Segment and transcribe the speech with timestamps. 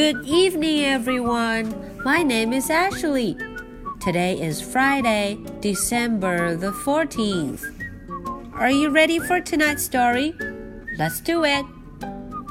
[0.00, 2.00] Good evening, everyone.
[2.02, 3.36] My name is Ashley.
[4.00, 7.62] Today is Friday, December the 14th.
[8.54, 10.34] Are you ready for tonight's story?
[10.96, 11.66] Let's do it.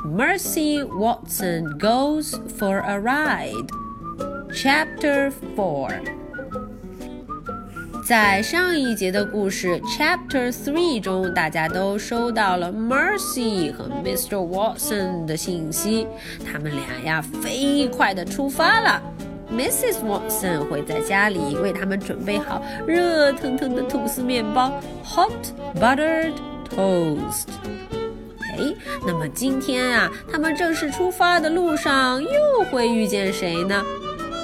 [0.06, 3.72] Mercy Watson Goes for a Ride.
[4.54, 6.19] Chapter 4
[8.10, 14.38] 在上一节的故事 Chapter Three 中，大家都收到了 Mercy 和 Mr.
[14.38, 16.08] Watson 的信息，
[16.44, 19.00] 他们俩呀飞快的出发了。
[19.56, 19.98] Mrs.
[20.04, 24.74] Watson 会在家里为他们准备好热腾腾的吐司面包
[25.06, 25.30] （hot
[25.80, 26.34] buttered
[26.68, 27.46] toast）。
[28.40, 28.74] 哎，
[29.06, 33.86] 那么今天啊，他们正式出发的路上又会遇见谁呢？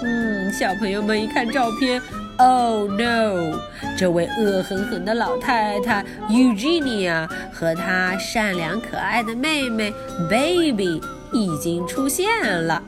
[0.04, 2.00] 嗯，小朋友们一看照片。
[2.39, 3.61] Oh no！
[3.99, 9.93] 这位恶狠狠的老太太 Eugenia 和她善良可爱的妹妹
[10.29, 11.03] Baby
[11.33, 12.27] 已经出现
[12.67, 12.83] 了。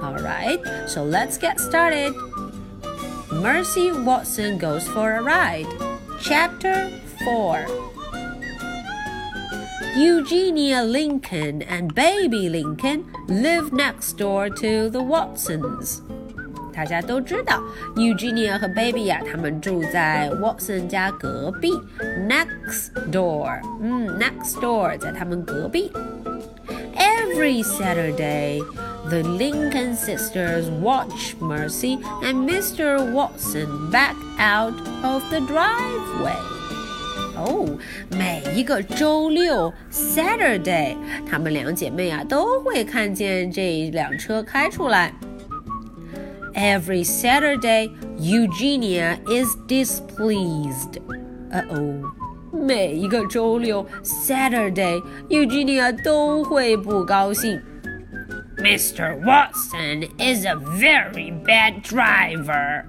[0.00, 2.12] All right, so let's get started.
[3.30, 5.66] Mercy Watson goes for a ride.
[6.20, 6.90] Chapter
[7.24, 7.66] 4
[9.96, 16.02] Eugenia Lincoln and Baby Lincoln live next door to the Watsons.
[16.78, 17.62] 大家都知道，
[17.96, 21.72] Eugenia 和 Baby 呀，他们住在 Watson 家隔壁，
[22.28, 23.60] next door。
[23.80, 25.92] 嗯，next door 在他们隔壁。
[26.96, 28.60] Every Saturday,
[29.08, 33.12] the Lincoln sisters watch Mercy and Mr.
[33.12, 36.36] Watson back out of the driveway.
[37.36, 37.66] 哦，
[38.10, 40.96] 每一个周六 Saturday，
[41.28, 45.12] 她们两姐妹啊都会看见这辆车开出来。
[46.54, 51.00] Every Saturday, Eugenia is displeased.
[51.50, 52.04] Uh oh.
[52.52, 57.60] 每一个周六 Saturday, Eugenia 都会不高兴。
[58.58, 59.20] Mr.
[59.24, 62.84] Watson is a very bad driver.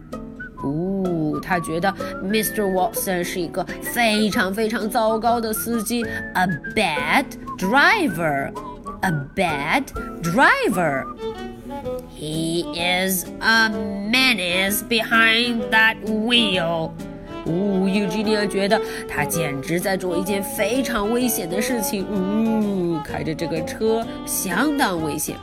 [0.64, 1.92] 哦，他觉得
[2.24, 2.64] Mr.
[2.72, 6.04] Watson 是一个非常非常糟糕的司机，
[6.36, 7.26] a bad
[7.58, 8.52] driver,
[9.02, 9.86] a bad
[10.22, 11.06] driver.
[12.20, 16.92] He is a menace behind that wheel.
[17.46, 22.06] 呜、哦，尤吉尼亚觉得他简直在做一件非常危险的事情。
[22.10, 25.36] 呜、哦，开着这个车相当危险。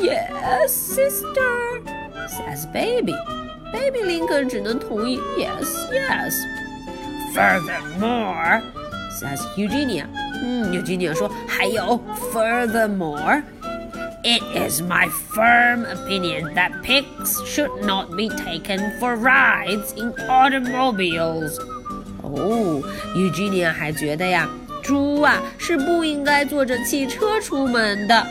[0.00, 1.80] Yes, sister,
[2.28, 3.14] says baby.
[3.72, 6.34] Baby Lincoln 只能同意 Yes, yes.
[7.34, 8.62] Furthermore,
[9.18, 10.04] says Eugenia.
[10.42, 12.00] 嗯，Eugenia 说还有
[12.32, 13.42] Furthermore.
[14.24, 21.58] It is my firm opinion that pigs should not be taken for rides in automobiles.
[22.22, 22.82] 哦，
[23.14, 24.48] Eugenia 还觉得呀，
[24.82, 28.26] 猪啊是不应该坐着汽车出门的。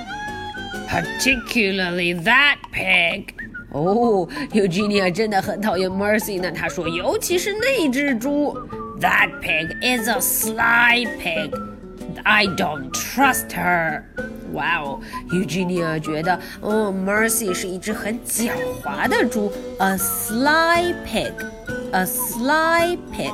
[0.90, 3.30] Particularly that pig.
[3.72, 6.52] 哦，Eugenia 真的很讨厌 Mercy 呢。
[6.52, 8.56] 她说，尤其是那只猪。
[9.00, 11.52] That pig is a sly pig.
[12.24, 14.04] I don't trust her.
[14.54, 15.00] 哇哦，
[15.30, 18.52] Eugenia 觉得，哦，Mercy 是一只很狡
[18.84, 23.34] 猾的猪，a sly pig，a sly pig。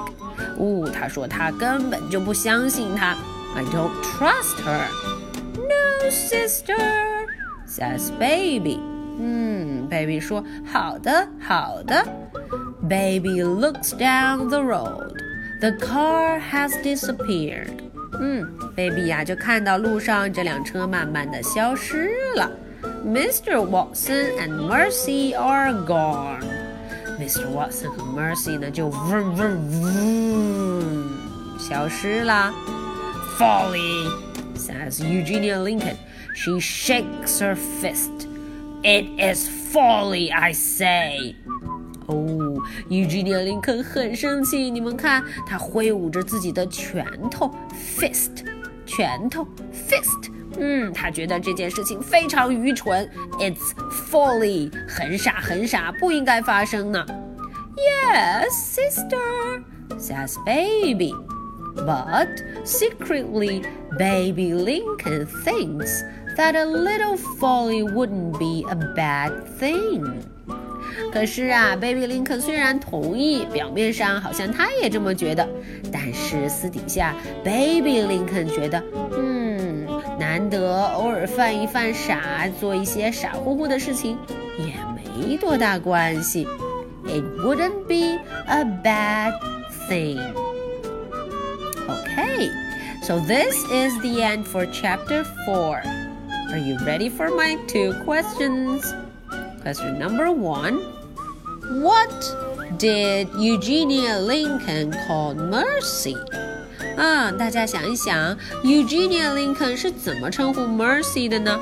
[0.57, 3.15] 哦，他说他根本就不相信他，
[3.55, 7.27] I don't trust her。No sister
[7.67, 8.79] says baby。
[9.19, 12.03] 嗯，baby 说好的，好的。
[12.81, 15.13] Baby looks down the road.
[15.61, 17.86] The car has disappeared.
[18.19, 22.51] 嗯，baby 呀就看到路上这辆车慢慢的消失了。
[23.05, 23.59] Mr.
[23.59, 26.41] Watson and Mercy are gone.
[27.19, 27.47] Mr.
[27.47, 32.53] Watson 和 Mercy 呢就嗡嗡嗡消失了。
[33.37, 34.09] Folly,
[34.55, 35.95] says Eugenia Lincoln.
[36.35, 38.27] She shakes her fist.
[38.83, 41.35] It is folly, I say.
[42.67, 44.69] 哦，Eugenia 林肯很生气。
[44.69, 47.53] 你们看，他挥舞着自己的拳头，
[47.97, 48.45] fist，
[48.85, 50.31] 拳头，fist。
[50.59, 53.73] 嗯，他觉得这件事情非常愚蠢，It's
[54.11, 57.03] folly，很傻很傻，不应该发生呢。
[57.75, 59.63] Yes, sister,
[59.97, 61.13] says baby.
[61.75, 63.63] But secretly,
[63.97, 66.03] baby Lincoln thinks
[66.37, 70.21] that a little folly wouldn't be a bad thing.
[71.11, 75.47] 可是啊，Baby 林肯虽然同意，表面上好像他也这么觉得，
[75.91, 78.83] 但是私底下，Baby 林肯觉得，
[79.17, 79.87] 嗯，
[80.19, 84.17] 难得偶尔犯一犯傻，做一些傻乎乎的事情，
[84.57, 86.47] 也没多大关系。
[87.05, 89.33] It wouldn't be a bad
[89.89, 90.19] thing.
[91.85, 92.49] Okay,
[93.03, 95.81] so this is the end for chapter four.
[96.51, 98.83] Are you ready for my two questions?
[99.63, 100.79] Question number one
[101.81, 102.09] What
[102.77, 106.17] did Eugenia Lincoln call Mercy?
[106.97, 111.59] 啊，大家想一想，Eugenia Lincoln 是怎么称呼 Mercy 的呢？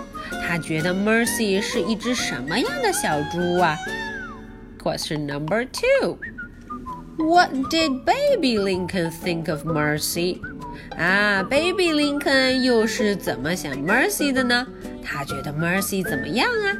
[0.47, 3.77] 他觉得 Mercy 是一只什么样的小猪啊？
[4.81, 6.17] Question number two.
[7.17, 10.39] What did Baby Lincoln think of Mercy?
[10.97, 14.65] 啊，Baby Lincoln 又是怎么想 Mercy 的呢？
[15.03, 16.75] 他觉得 Mercy 怎么样啊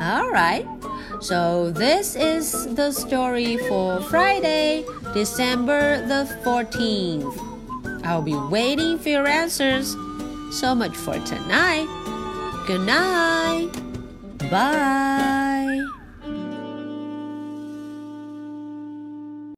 [0.00, 0.66] ？All right.
[1.20, 4.84] So this is the story for Friday,
[5.14, 8.04] December the 14th.
[8.04, 9.96] I'll be waiting for your answers.
[10.52, 11.88] So much for tonight.
[12.66, 13.72] Good night.
[14.50, 15.47] Bye.